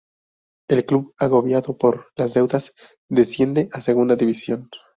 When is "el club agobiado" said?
0.67-1.77